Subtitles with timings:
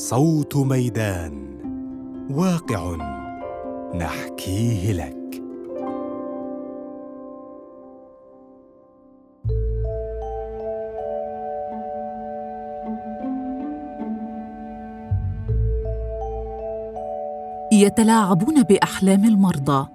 [0.00, 1.32] صوت ميدان
[2.30, 2.96] واقع
[3.94, 5.42] نحكيه لك.
[17.72, 19.88] يتلاعبون بأحلام المرضى.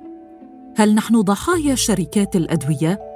[0.78, 3.15] هل نحن ضحايا شركات الأدوية؟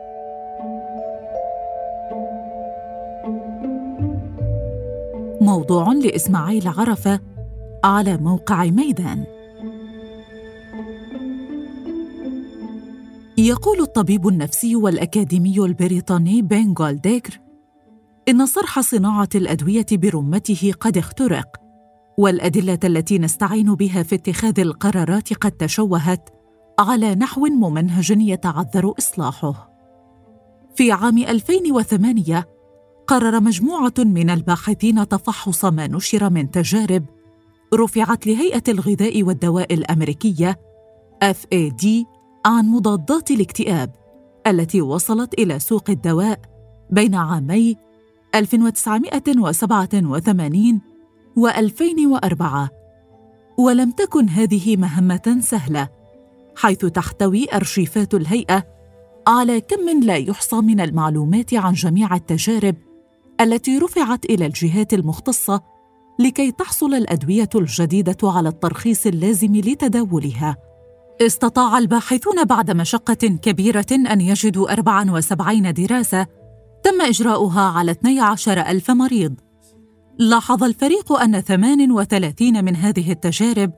[5.70, 7.20] موضوع لإسماعيل عرفة
[7.84, 9.24] على موقع ميدان.
[13.38, 17.40] يقول الطبيب النفسي والأكاديمي البريطاني بين جولديكر
[18.30, 21.48] إن صرح صناعة الأدوية برمته قد اخترق
[22.18, 26.30] والأدلة التي نستعين بها في اتخاذ القرارات قد تشوهت
[26.80, 29.70] على نحو ممنهج يتعذر إصلاحه.
[30.76, 32.59] في عام 2008
[33.10, 37.06] قرر مجموعة من الباحثين تفحص ما نشر من تجارب
[37.74, 40.60] رفعت لهيئة الغذاء والدواء الأمريكية
[41.24, 41.88] FAD
[42.46, 43.92] عن مضادات الاكتئاب
[44.48, 46.40] التي وصلت إلى سوق الدواء
[46.92, 47.76] بين عامي
[48.36, 50.82] 1987
[51.40, 52.46] و2004
[53.58, 55.90] ولم تكن هذه مهمة سهلة
[56.56, 58.64] حيث تحتوي أرشيفات الهيئة
[59.28, 62.76] على كم لا يحصى من المعلومات عن جميع التجارب
[63.42, 65.62] التي رفعت إلى الجهات المختصة
[66.20, 70.58] لكي تحصل الأدوية الجديدة على الترخيص اللازم لتداولها.
[71.22, 76.28] استطاع الباحثون بعد مشقة كبيرة أن يجدوا 74 دراسة
[76.84, 79.36] تم إجراؤها على 12 ألف مريض.
[80.20, 83.72] لاحظ الفريق أن 38 من هذه التجارب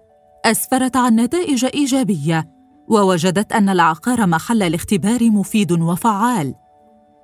[0.45, 2.49] أسفرت عن نتائج إيجابية
[2.89, 6.55] ووجدت أن العقار محل الاختبار مفيد وفعال.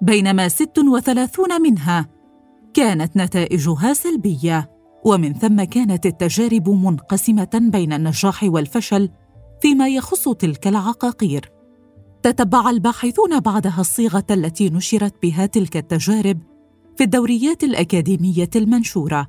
[0.01, 2.16] بينما 36 منها
[2.77, 4.71] كانت نتائجها سلبية
[5.05, 9.09] ومن ثم كانت التجارب منقسمة بين النجاح والفشل
[9.61, 11.51] فيما يخص تلك العقاقير.
[12.23, 16.39] تتبع الباحثون بعدها الصيغة التي نشرت بها تلك التجارب
[16.97, 19.27] في الدوريات الأكاديمية المنشورة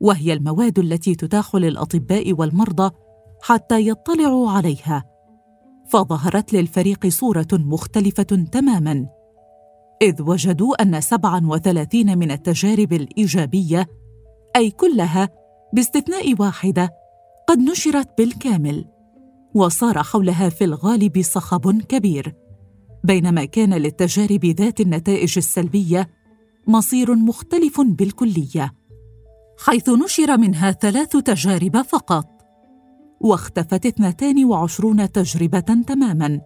[0.00, 2.90] وهي المواد التي تتاح للأطباء والمرضى
[3.42, 5.04] حتى يطلعوا عليها
[5.88, 9.21] فظهرت للفريق صورة مختلفة تماما.
[10.02, 13.86] إذ وجدوا أن 37 من التجارب الإيجابية
[14.56, 15.28] أي كلها
[15.72, 16.90] باستثناء واحدة
[17.48, 18.84] قد نشرت بالكامل
[19.54, 22.34] وصار حولها في الغالب صخب كبير
[23.04, 26.08] بينما كان للتجارب ذات النتائج السلبية
[26.66, 28.74] مصير مختلف بالكلية
[29.58, 32.26] حيث نشر منها ثلاث تجارب فقط
[33.20, 36.40] واختفت اثنتان وعشرون تجربة تماما.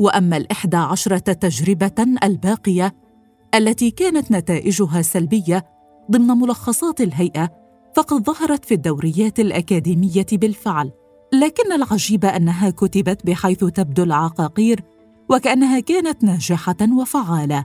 [0.00, 2.94] وأما الإحدى عشرة تجربة الباقية
[3.54, 5.64] التي كانت نتائجها سلبية
[6.10, 7.50] ضمن ملخصات الهيئة
[7.96, 10.90] فقد ظهرت في الدوريات الأكاديمية بالفعل
[11.32, 14.84] لكن العجيب أنها كتبت بحيث تبدو العقاقير
[15.28, 17.64] وكأنها كانت ناجحة وفعالة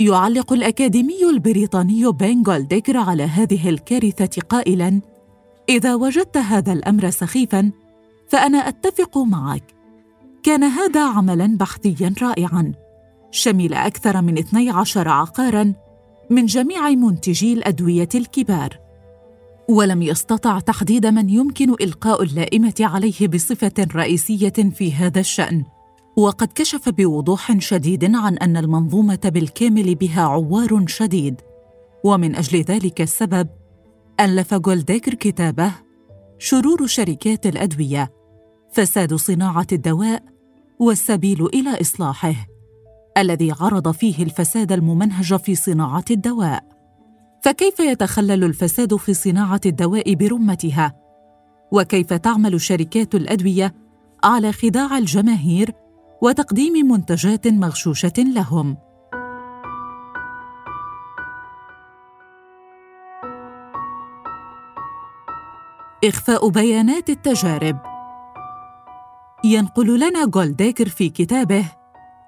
[0.00, 5.00] يعلق الأكاديمي البريطاني بين جولديكر على هذه الكارثة قائلاً:
[5.68, 7.72] إذا وجدت هذا الأمر سخيفاً
[8.28, 9.79] فأنا أتفق معك.
[10.42, 12.72] كان هذا عملاً بحثياً رائعاً،
[13.30, 15.74] شمل أكثر من 12 عقاراً
[16.30, 18.78] من جميع منتجي الأدوية الكبار.
[19.68, 25.64] ولم يستطع تحديد من يمكن إلقاء اللائمة عليه بصفة رئيسية في هذا الشأن.
[26.16, 31.40] وقد كشف بوضوح شديد عن أن المنظومة بالكامل بها عوار شديد
[32.04, 33.48] ومن أجل ذلك السبب
[34.20, 35.72] ألف جولديكر كتابه
[36.38, 38.12] شرور شركات الأدوية
[38.72, 40.22] فساد صناعة الدواء
[40.78, 42.34] والسبيل إلى إصلاحه
[43.18, 46.64] الذي عرض فيه الفساد الممنهج في صناعة الدواء.
[47.42, 50.94] فكيف يتخلل الفساد في صناعة الدواء برمتها؟
[51.72, 53.74] وكيف تعمل شركات الأدوية
[54.24, 55.72] على خداع الجماهير
[56.22, 58.76] وتقديم منتجات مغشوشة لهم؟
[66.04, 67.99] إخفاء بيانات التجارب
[69.44, 71.64] ينقل لنا جولديكر في كتابه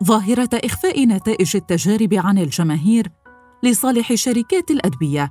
[0.05, 3.09] ظاهرة إخفاء نتائج التجارب عن الجماهير
[3.63, 5.31] لصالح شركات الادويه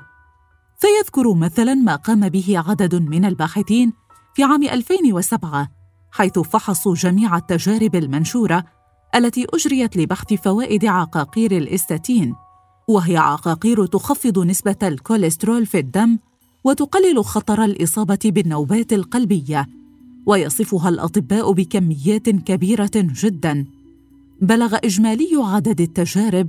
[0.80, 3.94] فيذكر مثلا ما قام به عدد من الباحثين
[4.36, 5.68] في عام 2007
[6.12, 8.64] حيث فحصوا جميع التجارب المنشورة
[9.16, 12.36] التي أجريت لبحث فوائد عقاقير الاستاتين
[12.88, 16.20] وهي عقاقير تخفض نسبة الكوليسترول في الدم
[16.64, 19.68] وتقلل خطر الإصابة بالنوبات القلبية.
[20.26, 23.66] ويصفها الأطباء بكميات كبيرة جدا.
[24.42, 26.48] بلغ إجمالي عدد التجارب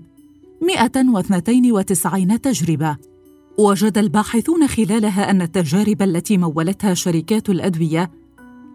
[0.63, 2.97] 192 تجربة.
[3.59, 8.11] وجد الباحثون خلالها أن التجارب التي مولتها شركات الأدوية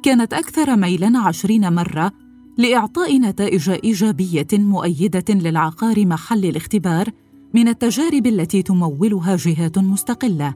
[0.03, 2.11] كانت أكثر ميلاً عشرين مرة
[2.57, 7.09] لإعطاء نتائج إيجابية مؤيدة للعقار محل الاختبار
[7.53, 10.53] من التجارب التي تمولها جهات مستقلة.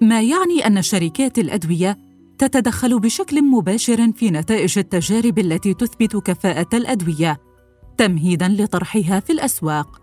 [0.00, 1.98] ما يعني أن شركات الأدوية
[2.38, 7.40] تتدخل بشكل مباشر في نتائج التجارب التي تثبت كفاءة الأدوية
[7.96, 10.00] تمهيداً لطرحها في الأسواق.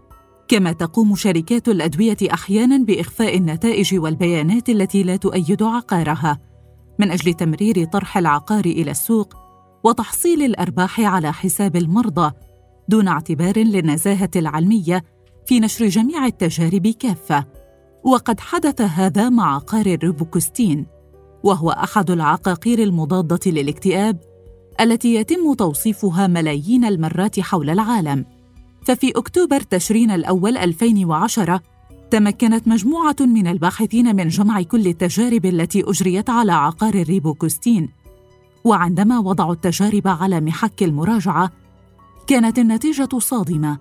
[0.48, 6.40] كما تقوم شركات الأدوية أحيانا بإخفاء النتائج والبيانات التي لا تؤيد عقارها
[7.00, 9.34] من أجل تمرير طرح العقار إلى السوق
[9.84, 12.32] وتحصيل الأرباح على حساب المرضى
[12.90, 15.04] دون اعتبار للنزاهة العلمية
[15.46, 17.46] في نشر جميع التجارب كافة.
[18.04, 21.01] وقد حدث هذا مع عقار الريبوكستين
[21.44, 24.20] وهو أحد العقاقير المضادة للاكتئاب
[24.82, 28.26] التي يتم توصيفها ملايين المرات حول العالم.
[28.86, 31.62] ففي أكتوبر تشرين الأول 2010
[32.12, 37.90] تمكنت مجموعة من الباحثين من جمع كل التجارب التي أجريت على عقار الريبوكوستين.
[38.64, 41.52] وعندما وضعوا التجارب على محك المراجعة
[42.28, 43.78] كانت النتيجة صادمة.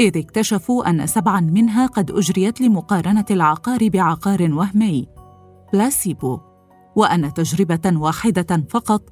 [0.00, 5.06] إذ اكتشفوا أن سبعاً منها قد أجريت لمقارنة العقار بعقار وهمي.
[5.72, 6.49] بلاسيبو.
[6.96, 9.02] وأن تجربة واحدة فقط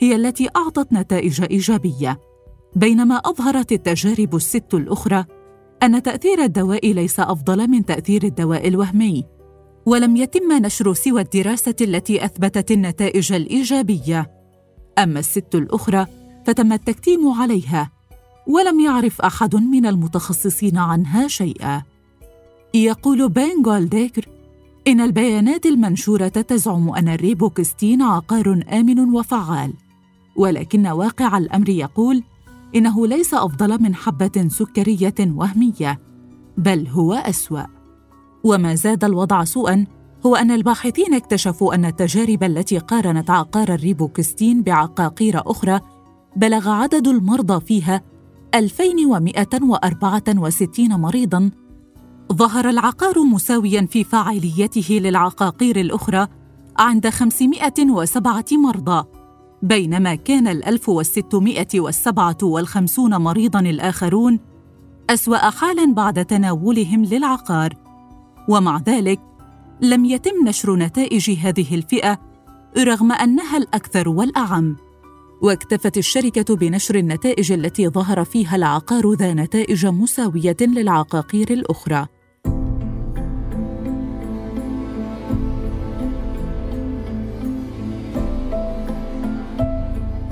[0.00, 2.20] هي التي أعطت نتائج إيجابية
[2.76, 5.24] بينما أظهرت التجارب الست الأخرى
[5.82, 9.24] أن تأثير الدواء ليس أفضل من تأثير الدواء الوهمي.
[9.86, 14.30] ولم يتم نشر سوى الدراسة التي أثبتت النتائج الإيجابية.
[14.98, 16.06] أما الست الأخرى
[16.46, 17.90] فتم التكتيم عليها
[18.46, 21.82] ولم يعرف أحد من المتخصصين عنها شيئا.
[22.74, 24.28] يقول بين جولديكر
[24.88, 29.72] إن البيانات المنشورة تزعم أن الريبوكستين عقار آمن وفعال،
[30.36, 32.22] ولكن واقع الأمر يقول
[32.74, 36.00] إنه ليس أفضل من حبة سكرية وهمية
[36.56, 37.62] بل هو أسوأ.
[38.44, 39.86] وما زاد الوضع سوءا
[40.26, 45.80] هو أن الباحثين اكتشفوا أن التجارب التي قارنت عقار الريبوكستين بعقاقير أخرى
[46.36, 48.02] بلغ عدد المرضى فيها
[48.54, 51.50] 2164 مريضاً
[52.32, 56.26] ظهر العقار مساوياً في فاعليته للعقاقير الأخرى
[56.78, 59.04] عند 507 مرضى
[59.62, 60.48] بينما كان
[61.74, 64.40] والسبعة والخمسون مريضاً الآخرون
[65.10, 67.74] أسوأ حالاً بعد تناولهم للعقار.
[68.48, 69.20] ومع ذلك
[69.80, 72.18] لم يتم نشر نتائج هذه الفئة
[72.78, 74.76] رغم أنها الأكثر والأعم.
[75.42, 82.06] واكتفت الشركة بنشر النتائج التي ظهر فيها العقار ذا نتائج مساوية للعقاقير الأخرى.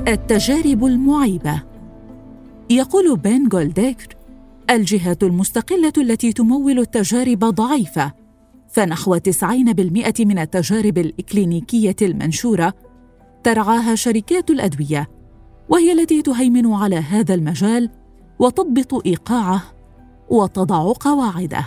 [0.09, 1.63] التجارب المعيبة.
[2.71, 4.17] يقول بين جولديكر
[4.71, 8.13] الجهات المستقلة التي تمول التجارب ضعيفة
[8.69, 12.75] فنحو 90% من التجارب الإكلينيكية المنشورة
[13.45, 15.09] ترعاها شركات الأدوية
[15.69, 17.91] وهي التي تهيمن على هذا المجال
[18.39, 19.63] وتضبط إيقاعه
[20.29, 21.67] وتضع قواعده.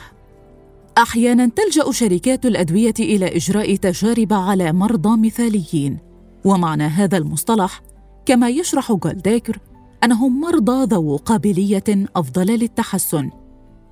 [0.97, 5.97] أحيانا تلجأ شركات الأدوية إلى إجراء تجارب على مرضى مثاليين
[6.45, 7.88] ومعنى هذا المصطلح
[8.25, 9.59] كما يشرح جولديكر
[10.03, 11.83] أنهم مرضى ذو قابلية
[12.15, 13.29] أفضل للتحسن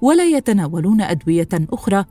[0.01, 2.05] ولا يتناولون أدوية أخرى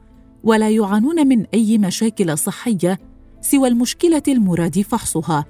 [0.45, 2.99] ولا يعانون من أي مشاكل صحية
[3.41, 5.45] سوى المشكلة المراد فحصها.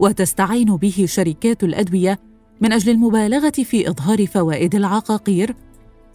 [0.00, 2.18] وتستعين به شركات الأدوية
[2.60, 5.56] من أجل المبالغة في إظهار فوائد العقاقير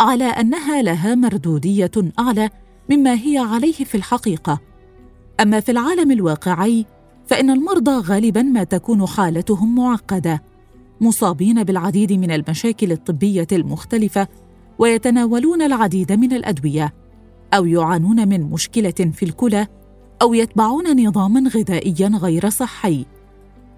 [0.02, 2.50] على أنها لها مردودية أعلى
[2.90, 4.60] مما هي عليه في الحقيقة.
[5.40, 6.86] أما في العالم الواقعي
[7.30, 10.44] فإن المرضى غالبا ما تكون حالتهم معقدة
[11.02, 14.28] مصابين بالعديد من المشاكل الطبية المختلفة
[14.80, 16.94] ويتناولون العديد من الأدوية
[17.54, 19.68] أو يعانون من مشكلة في الكلى
[20.22, 23.06] أو يتبعون نظاما غذائيا غير صحي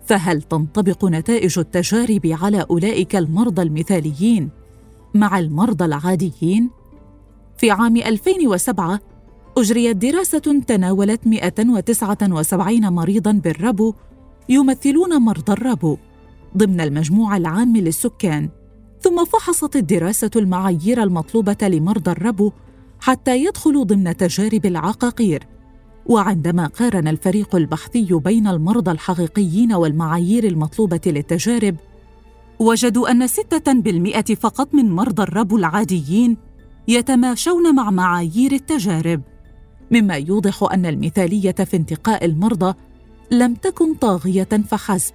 [0.05, 4.50] فهل تنطبق نتائج التجارب على أولئك المرضى المثاليين
[5.13, 6.70] مع المرضى العاديين؟
[7.58, 9.00] في عام 2007
[9.58, 13.93] أجريت دراسة تناولت 179 مريضاً بالربو
[14.50, 15.98] يمثلون مرضى الربو
[16.58, 18.50] ضمن المجموع العام للسكان.
[19.01, 22.51] ثم فحصت الدراسة المعايير المطلوبة لمرضى الربو
[23.00, 25.48] حتى يدخلوا ضمن تجارب العقاقير.
[26.05, 31.75] وعندما قارن الفريق البحثي بين المرضى الحقيقيين والمعايير المطلوبة للتجارب
[32.60, 36.38] وجدوا أن ستة بالمئة فقط من مرضى الربو العاديين
[36.88, 39.22] يتماشون مع معايير التجارب.
[39.91, 42.74] مما يوضح أن المثالية في انتقاء المرضى
[43.31, 45.13] لم تكن طاغية فحسب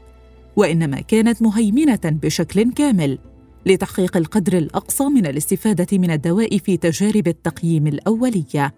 [0.56, 3.18] وإنما كانت مهيمنة بشكل كامل
[3.66, 8.74] لتحقيق القدر الأقصى من الاستفادة من الدواء في تجارب التقييم الأولية.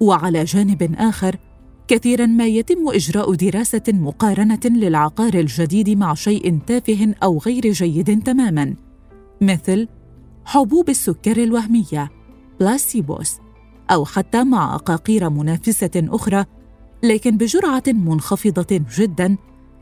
[0.00, 1.36] وعلى جانب آخر
[1.88, 8.74] كثيرا ما يتم إجراء دراسة مقارنة للعقار الجديد مع شيء تافه أو غير جيد تماما
[9.40, 9.88] مثل
[10.44, 12.10] حبوب السكر الوهمية
[12.60, 13.38] بلاسيبوس
[13.90, 16.44] أو حتى مع عقاقير منافسة أخرى
[17.02, 19.36] لكن بجرعة منخفضة جدا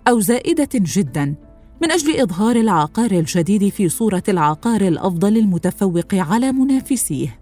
[0.09, 1.35] أو زائدة جدا
[1.83, 7.39] من أجل إظهار العقار الجديد في صورة العقار الأفضل المتفوق على منافسيه.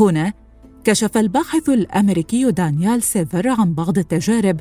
[0.00, 0.32] هنا
[0.84, 4.60] كشف الباحث الأمريكي دانيال سيفر عن بعض التجارب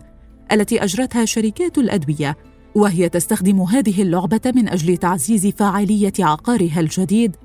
[0.51, 2.37] التي أجرتها شركات الأدوية
[2.75, 7.35] وهي تستخدم هذه اللعبة من أجل تعزيز فاعلية عقارها الجديد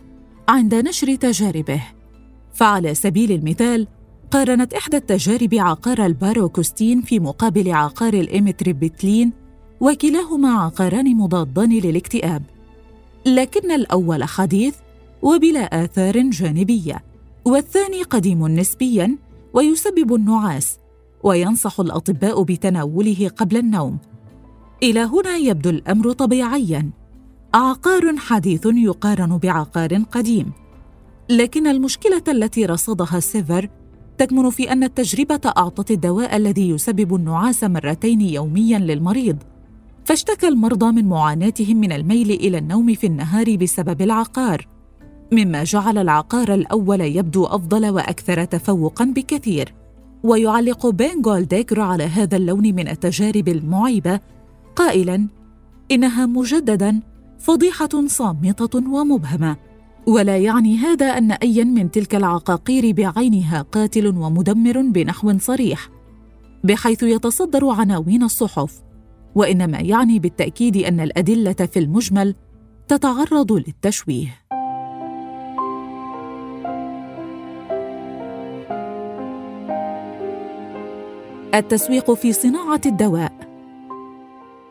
[0.48, 1.82] عند نشر تجاربه.
[2.54, 3.86] فعلى سبيل المثال
[4.30, 9.32] قارنت إحدى التجارب عقار الباروكوستين في مقابل عقار الإمتريبتلين
[9.80, 12.42] وكلاهما عقاران مضادان للاكتئاب.
[13.26, 14.74] لكن الأول حديث
[15.22, 17.04] وبلا آثار جانبية
[17.44, 19.16] والثاني قديم نسبياً
[19.52, 20.78] ويسبب النعاس
[21.22, 23.98] وينصح الأطباء بتناوله قبل النوم.
[24.82, 26.90] إلى هنا يبدو الأمر طبيعياً.
[27.54, 30.52] عقار حديث يقارن بعقار قديم.
[31.30, 33.68] لكن المشكلة التي رصدها سيفر
[34.18, 39.36] تكمن في أن التجربة أعطت الدواء الذي يسبب النعاس مرتين يومياً للمريض
[40.04, 44.66] فاشتكى المرضى من معاناتهم من الميل إلى النوم في النهار بسبب العقار
[45.32, 49.74] مما جعل العقار الأول يبدو أفضل وأكثر تفوقا بكثير.
[50.22, 54.20] ويعلق بين جولديكر على هذا اللون من التجارب المعيبة
[54.76, 55.26] قائلا
[55.90, 57.00] إنها مجددا
[57.38, 59.56] فضيحة صامتة ومبهمة.
[60.06, 65.88] ولا يعني هذا أن ايا من تلك العقاقير بعينها قاتل ومدمر بنحو صريح
[66.64, 68.82] بحيث يتصدر عناوين الصحف.
[69.34, 72.34] وإنما يعني بالتأكيد أن الأدلة في المجمل
[72.88, 74.40] تتعرض للتشويه.
[81.54, 83.39] التسويق في صناعة الدواء.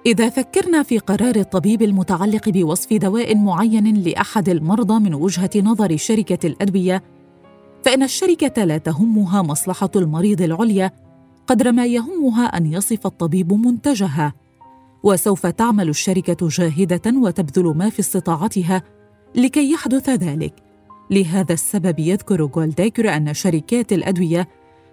[0.06, 6.48] إذا فكرنا في قرار الطبيب المتعلق بوصف دواء معين لأحد المرضى من وجهة نظر شركة
[6.48, 7.04] الأدوية
[7.86, 10.92] فإن الشركة لا تهمها مصلحة المريض العليا
[11.48, 14.34] قدر ما يهمها أن يصف الطبيب منتجها.
[15.04, 18.84] وسوف تعمل الشركة جاهدة وتبذل ما في استطاعتها
[19.36, 20.54] لكي يحدث ذلك.
[21.12, 24.48] لهذا السبب يذكر جولديكر أن شركات الأدوية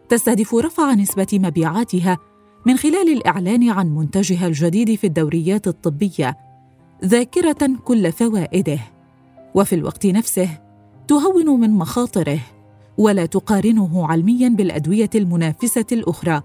[0.09, 2.19] تستهدف رفع نسبة مبيعاتها
[2.67, 6.37] من خلال الإعلان عن منتجها الجديد في الدوريات الطبية
[7.05, 8.79] ذاكرة كل فوائده.
[9.55, 10.49] وفي الوقت نفسه
[11.09, 12.41] تهون من مخاطره
[12.99, 16.43] ولا تقارنه علميا بالأدوية المنافسة الأخرى.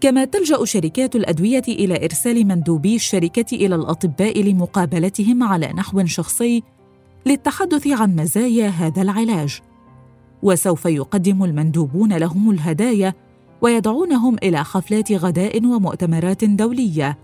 [0.00, 6.62] كما تلجأ شركات الأدوية إلى إرسال مندوبي الشركة إلى الأطباء لمقابلتهم على نحو شخصي
[7.26, 9.60] للتحدث عن مزايا هذا العلاج.
[10.42, 13.14] وسوف يقدم المندوبون لهم الهدايا
[13.64, 17.18] ويدعونهم إلى حفلات غداء ومؤتمرات دولية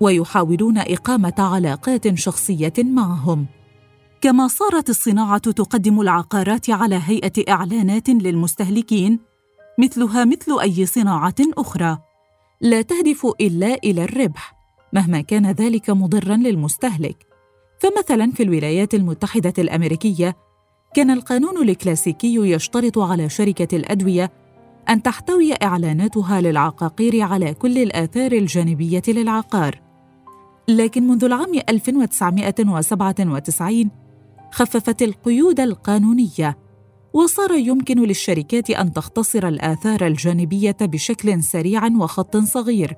[0.00, 3.46] ويحاولون إقامة علاقات شخصية معهم.
[4.20, 9.18] كما صارت الصناعة تقدم العقارات على هيئة إعلانات للمستهلكين
[9.78, 11.98] مثلها مثل أي صناعة أخرى.
[12.60, 14.54] لا تهدف إلا إلى الربح
[14.92, 17.26] مهما كان ذلك مضرا للمستهلك.
[17.80, 20.36] فمثلا في الولايات المتحدة الأمريكية
[20.94, 24.47] كان القانون الكلاسيكي يشترط على شركة الأدوية
[24.90, 29.80] أن تحتوي إعلاناتها للعقاقير على كل الآثار الجانبية للعقار.
[30.68, 33.90] لكن منذ العام 1997
[34.52, 36.58] خففت القيود القانونية
[37.12, 42.96] وصار يمكن للشركات أن تختصر الآثار الجانبية بشكل سريع وخط صغير.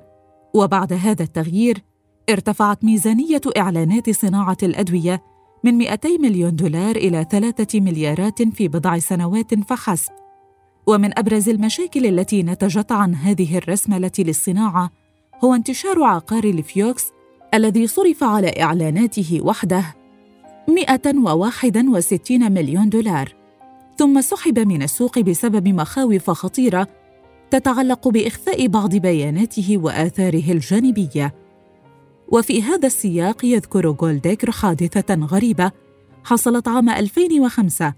[0.54, 1.84] وبعد هذا التغيير
[2.30, 5.22] ارتفعت ميزانية إعلانات صناعة الأدوية
[5.64, 10.19] من 200 مليون دولار إلى 3 مليارات في بضع سنوات فحسب.
[10.86, 14.90] ومن أبرز المشاكل التي نتجت عن هذه الرسملة للصناعة
[15.44, 17.04] هو انتشار عقار الفيوكس
[17.54, 19.84] الذي صرف على إعلاناته وحده
[20.68, 23.34] 161 مليون دولار
[23.96, 26.88] ثم سحب من السوق بسبب مخاوف خطيرة
[27.50, 31.34] تتعلق بإخفاء بعض بياناته وآثاره الجانبية.
[32.28, 35.72] وفي هذا السياق يذكر جولديكر حادثة غريبة
[36.24, 37.94] حصلت عام 2005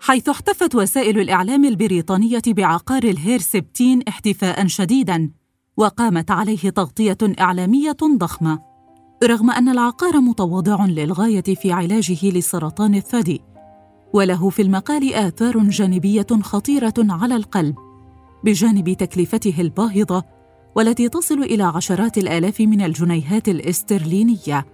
[0.00, 5.30] حيث احتفت وسائل الإعلام البريطانية بعقار الهيرسبتين احتفاء شديداً
[5.76, 8.58] وقامت عليه تغطية إعلامية ضخمة
[9.24, 13.40] رغم أن العقار متواضع للغاية في علاجه لسرطان الثدي
[14.12, 17.74] وله في المقال آثار جانبية خطيرة على القلب
[18.44, 20.24] بجانب تكلفته الباهظة
[20.76, 24.66] والتي تصل إلى عشرات الآلاف من الجنيهات الاسترلينية.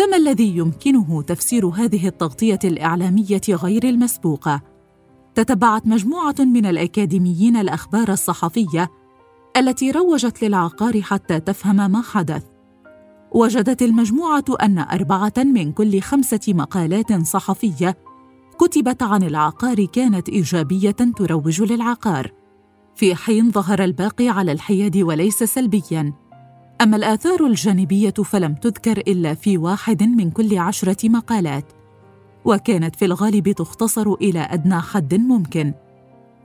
[0.00, 4.62] فما الذي يمكنه تفسير هذه التغطية الإعلامية غير المسبوقة؟
[5.34, 8.90] تتبعت مجموعة من الأكاديميين الأخبار الصحفية
[9.56, 12.42] التي روجت للعقار حتى تفهم ما حدث
[13.32, 17.96] وجدت المجموعة أن أربعة من كل خمسة مقالات صحفية
[18.58, 22.32] كتبت عن العقار كانت إيجابية تروج للعقار
[22.94, 26.12] في حين ظهر الباقي على الحياد وليس سلبيا
[26.80, 31.64] أما الآثار الجانبية فلم تذكر إلا في واحد من كل عشرة مقالات
[32.44, 35.74] وكانت في الغالب تختصر إلى أدنى حد ممكن.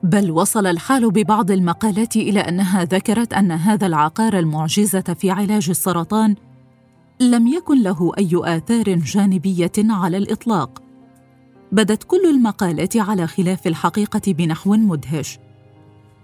[0.04, 6.36] بل وصل الحال ببعض المقالات إلى أنها ذكرت أن هذا العقار المعجزة في علاج السرطان
[7.20, 10.82] لم يكن له أي آثار جانبية على الإطلاق.
[11.72, 15.39] بدت كل المقالات على خلاف الحقيقة بنحو مدهش.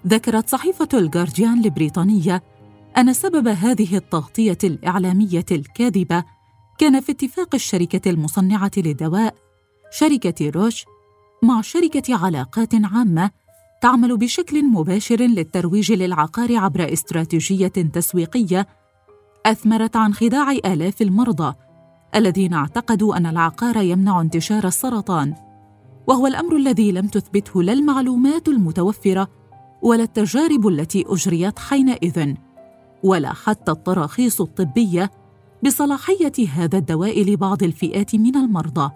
[0.07, 2.43] ذكرت صحيفة الجارديان البريطانية
[2.97, 6.23] أن سبب هذه التغطية الإعلامية الكاذبة
[6.77, 9.35] كان في اتفاق الشركة المصنعة للدواء
[9.91, 10.85] شركة روش
[11.43, 13.31] مع شركة علاقات عامة
[13.81, 18.67] تعمل بشكل مباشر للترويج للعقار عبر استراتيجية تسويقية
[19.45, 21.53] أثمرت عن خداع آلاف المرضى
[22.15, 25.35] الذين اعتقدوا أن العقار يمنع انتشار السرطان
[26.07, 29.27] وهو الأمر الذي لم تثبته لا المعلومات المتوفرة
[29.81, 32.33] ولا التجارب التي أجريت حينئذ.
[33.03, 35.11] ولا حتى التراخيص الطبية
[35.63, 38.91] بصلاحية هذا الدواء لبعض الفئات من المرضى.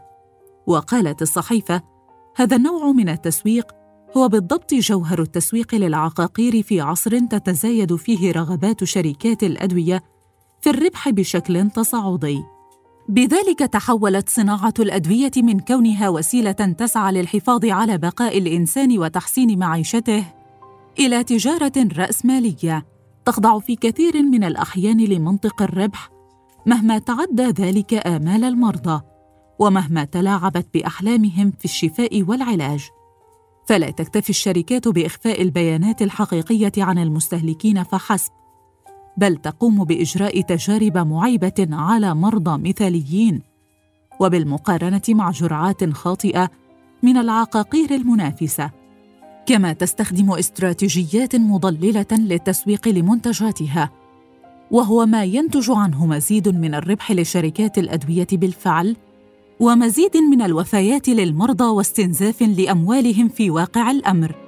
[0.67, 1.81] وقالت الصحيفة
[2.35, 3.67] هذا النوع من التسويق
[4.17, 10.03] هو بالضبط جوهر التسويق للعقاقير في عصر تتزايد فيه رغبات شركات الأدوية
[10.61, 12.43] في الربح بشكل تصاعدي.
[13.09, 20.25] بذلك تحولت صناعة الأدوية من كونها وسيلة تسعى للحفاظ على بقاء الإنسان وتحسين معيشته
[20.99, 22.94] إلى تجارة رأسمالية.
[23.25, 26.09] تخضع في كثير من الأحيان لمنطق الربح
[26.65, 29.01] مهما تعدى ذلك آمال المرضى
[29.59, 32.89] ومهما تلاعبت بأحلامهم في الشفاء والعلاج.
[33.67, 38.31] فلا تكتفي الشركات بإخفاء البيانات الحقيقية عن المستهلكين فحسب
[39.17, 43.41] بل تقوم بإجراء تجارب معيبة على مرضى مثاليين
[44.19, 46.49] وبالمقارنة مع جرعات خاطئة
[47.03, 48.71] من العقاقير المنافسة.
[49.45, 53.91] كما تستخدم استراتيجيات مضللة للتسويق لمنتجاتها
[54.71, 58.95] وهو ما ينتج عنه مزيد من الربح لشركات الأدوية بالفعل
[59.59, 64.44] ومزيد من الوفيات للمرضى واستنزاف لأموالهم في واقع الأمر.